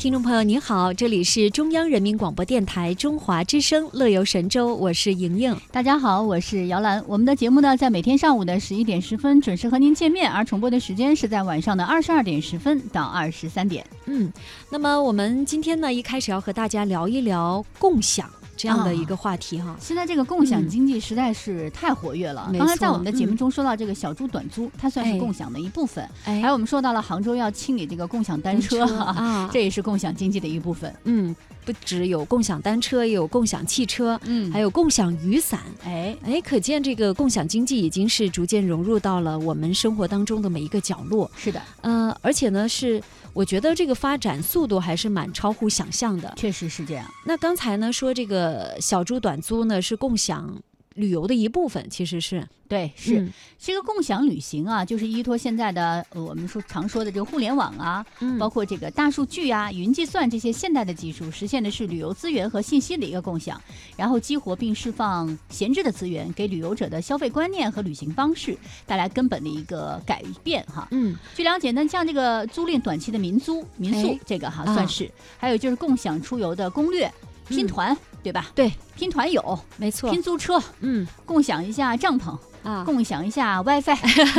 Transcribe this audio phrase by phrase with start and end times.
[0.00, 5.54] 听众朋友您好，这里是中央人民广播电台中华之声《乐游神州》，我是莹莹。
[5.70, 7.04] 大家好，我是姚兰。
[7.06, 13.84] 我们的节目呢，在每天上午的十一点十分准时和您见面，而重播的时间是在晚上的二十二点十分到二十三点。
[14.06, 14.32] 嗯，
[14.70, 18.26] 那么我们今天呢，一开始要和大家聊一聊共享。
[18.60, 22.50] 这样的一个话题哈，现在这个共享经济实在是太活跃了。
[22.58, 26.06] 刚才在我们的节目中说到这个小猪短租，它算是共享的一部分。
[26.22, 30.94] 还有我们说到了杭州要清理这个共享单车啊，这也是共享经济的一部分。
[31.04, 31.34] 嗯，
[31.72, 35.60] 不只有共享单车，也有共享汽车，嗯，还有共享雨伞。
[35.84, 41.30] 哎哎，可见这个共享经济已经是逐渐融入到了我们生活当中的每一个角落。
[41.36, 43.02] 是的，呃，而且呢是。
[43.32, 47.06] 我觉得这个发展速度还是蛮超乎想象的，确实是这样。
[47.24, 50.52] 那刚才呢说这个小猪短租呢是共享。
[51.00, 58.06] 旅游的一部分其实是对，是这个共享旅行啊，就是依托现在的我们说常说的这个互联网啊，
[58.38, 63.60] 包括这个大数据啊、云计算这些现代的技术，实现的是旅游资源和信息的一个共享，
[63.96, 70.86] 然后激活并释放闲置的资源，给旅游者的消费观念和旅行方式带来根本的一个改变哈。
[70.92, 77.12] 嗯，据了解呢，像这个租赁短期的民租民宿，这个哈算是，还有就是共享出游的攻略。
[77.48, 78.46] 拼团对吧？
[78.54, 83.96] 对，拼团友没错，拼租车，嗯，共享一下帐篷啊，共享一下 WiFi，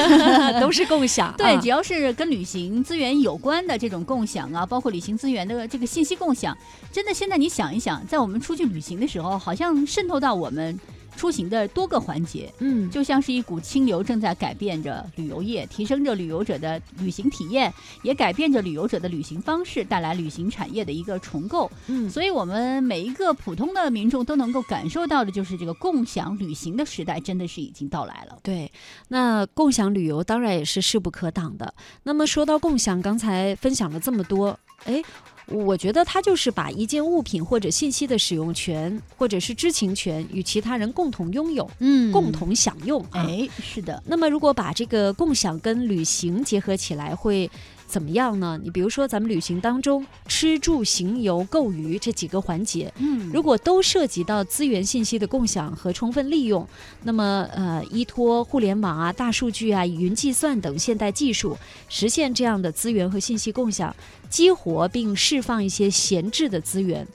[0.61, 1.33] 都是共享。
[1.37, 6.55] 对，只要是跟旅行资源有关的这种共享啊，包括旅行资源的这个信息共享，
[6.91, 10.79] 真的现在你想一想，在我们出去旅行的时候，好像渗透到我们。
[11.21, 21.69] 出行的多个环节，嗯，就像是一股清流，正在改变着旅游业，提升着旅游者的旅行体验，也改变着旅游者的旅行方式，带来旅行产业的一个重构。
[21.85, 28.39] 嗯，所以我们每一个普通的民众都能够感受到的，就是这个共享旅行的时代真的是已经到来了。
[28.41, 28.71] 对，
[29.09, 31.71] 那共享旅游当然也是势不可挡的。
[32.01, 35.03] 那么说到共享，刚才分享了这么多，哎。
[35.51, 43.05] 我觉得它就是把一件物品或者信息的使用权或者是知情权与其他人共同拥有，嗯，共同享用。
[43.11, 44.01] 哎，是的。
[44.05, 47.49] 那么如果把这个共享跟旅行结合起来，会。
[47.91, 48.57] 怎么样呢？
[48.63, 56.65] 你比如说，咱们旅行当中吃住行游购娱这几个环节，嗯，如果都涉及到资源信息的共享和充分利用，
[57.03, 61.57] 那么呃，依托互联网啊、大数据啊、云计算等现代技术，
[61.89, 63.93] 实现这样的资源和信息共享，
[64.29, 67.05] 激活并释放一些闲置的资源，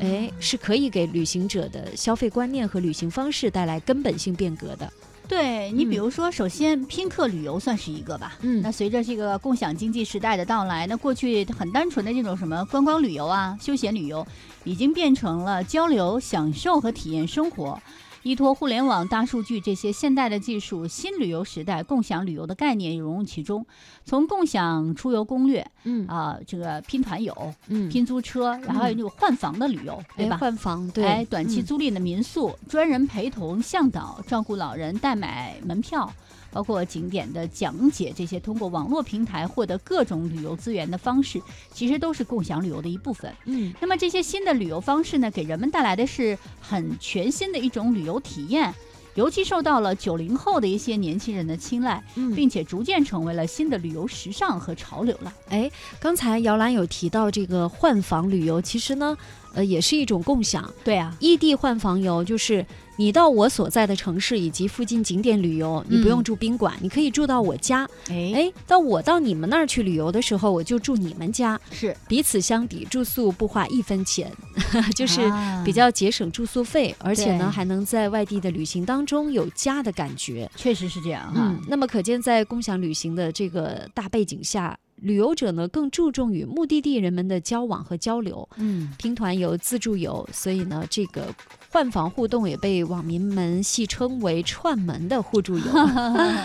[0.00, 4.92] 哎，是可以给旅行者的消费观念和旅行方式带来根本性变革的。
[5.26, 8.36] 对你，比如说，首先拼客旅游算是一个吧。
[8.42, 14.26] 嗯，那随着这个共享经济时代的到来，那过去很单纯的这种什么观光旅游啊、休闲旅游，
[14.64, 17.80] 已经变成了交流、享受和体验生活。
[18.24, 23.66] 依托互联网、大数据这些现代的技术，新旅游时代共享旅游的概念融入其中。
[24.06, 30.38] 从共享出游攻略，嗯啊，这个拼团游，嗯，拼租车，然后还有那种换房的旅游，对吧？
[30.38, 36.10] 换房，对，哎，短期租赁的民宿，专人陪同向导，照顾老人，代买门票。
[36.54, 41.42] 包括景点的讲解，这些通过网络平台获得各种旅游资源的方式，
[41.72, 43.34] 其实都是共享旅游的一部分。
[43.46, 48.72] 嗯，那么这些新的旅游方式呢，给人们带来的是很全新的一种旅游体验，
[49.16, 52.02] 尤其受到了九零后的一些年轻人的青睐，
[52.36, 55.34] 并且逐渐成为了新的旅游时尚和潮流了。
[55.48, 59.16] 哎，刚才姚兰有提到这个换房旅游，其实呢，
[59.54, 60.72] 呃，也是一种共享。
[60.84, 62.64] 对啊，异地换房游就是。
[62.96, 67.84] 你到我所在的城市以及附近景点旅游，你不用住宾馆，你可以住到我家。
[68.08, 74.30] 哎，到我到你们那儿去旅游的时候，我就住你们家，是彼此相抵，住宿不花一分钱，
[74.94, 75.20] 就是
[75.64, 80.48] 比较节省住宿费，而且呢还能在外地的旅行当中有家的感觉。
[80.54, 81.52] 确实是这样哈。
[81.66, 84.78] 那么可见，在共享旅行的这个大背景下。
[84.96, 91.34] 旅游者呢更注重与目的地人们的交往和交流，嗯，拼团游、自助游，所以呢，这个
[91.70, 95.64] 换房互动也被网民们戏称为“串门的互助游”。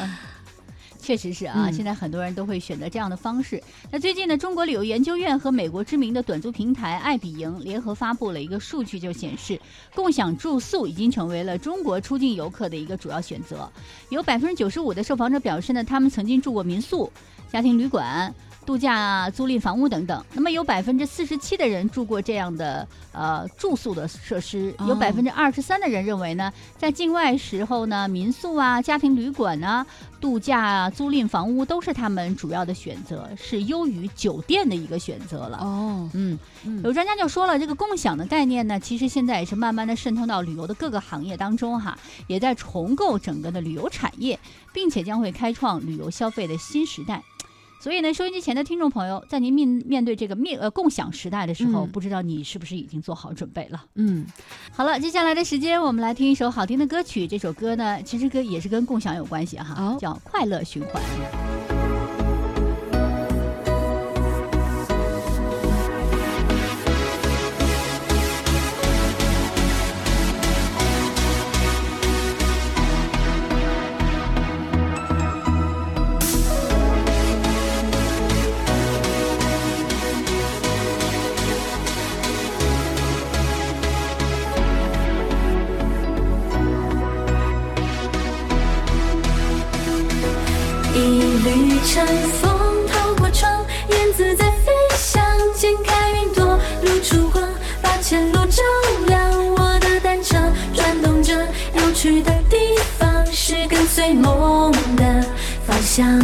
[1.02, 3.62] 确实是啊，现在很多人都会选择这样的方式。
[3.90, 9.60] 那最近呢，中国旅游研究院和美国知名的短租平台爱彼迎联合发布了一个数据，就显示
[9.96, 13.68] 共享住宿已经成为了中国出境游客的一个主要选择。
[14.10, 17.12] 有百分之九十五的受访者表示呢，他们曾经住过民宿、
[17.52, 18.34] 家庭旅馆。
[18.70, 29.84] 度假租赁房屋等等，那么有百分之四十七的人住过这样的呃住宿的设施，有百分之二十三的人认为呢，在境外时候呢，民宿啊、家庭旅馆啊、
[30.22, 35.58] 度假啊租赁房屋都是他们主要的选择，是优于酒店的一个选择了。
[35.58, 36.38] 哦，嗯，
[36.84, 44.40] 有专家就说了，这个共享的概念呢，其实现在也是慢慢的渗透到旅游的各个行业当中哈，也在重构整个的旅游产业，
[44.72, 47.24] 并且将会开创旅游消费的新时代。
[47.80, 53.86] 所以呢，收音机前的听众朋友，在您面面对这个面呃共享时代的时候，不知道你是不是已经做好准备了？
[53.96, 54.26] 嗯，
[54.72, 57.26] 好了，接下来的时间我们来听一首好听的歌曲。
[57.26, 61.02] 这首歌呢，其实跟也是跟共享有关系哈，叫《快乐循环》。
[91.84, 92.06] 乘
[92.42, 95.24] 风透过窗，燕子在飞翔，
[95.56, 97.44] 剪开云朵露出光，
[97.82, 98.62] 把前路照
[99.08, 99.56] 亮。
[99.56, 100.38] 我的单车
[100.76, 101.34] 转动着，
[101.74, 105.26] 要去的地方是跟随梦的
[105.66, 106.20] 方向。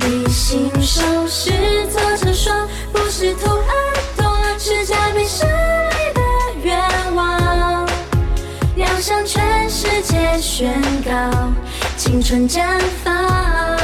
[0.00, 1.50] 旅行手是
[1.92, 3.64] 做成双，不是兔耳
[4.16, 4.24] 朵，
[4.58, 6.20] 是加倍胜利的
[6.62, 7.86] 愿望，
[8.76, 11.12] 要向全世界宣告
[11.98, 13.79] 青春绽放。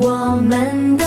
[0.00, 1.04] 我们的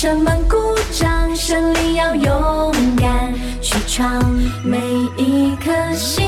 [0.00, 0.56] 什么鼓
[0.98, 1.36] 掌？
[1.36, 4.18] 胜利要勇敢去闯。
[4.64, 4.78] 每
[5.18, 6.19] 一颗心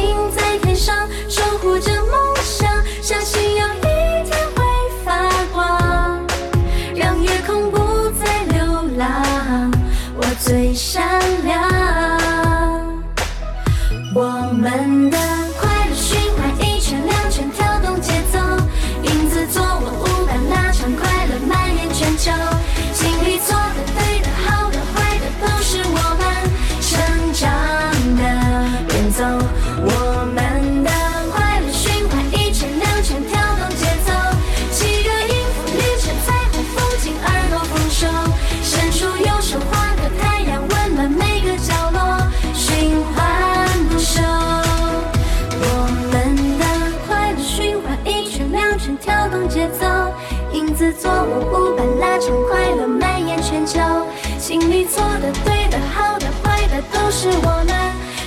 [57.23, 57.73] 是我们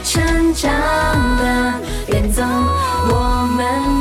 [0.05, 0.71] 成长
[1.35, 1.73] 的
[2.07, 2.41] 原则
[3.09, 3.94] 我们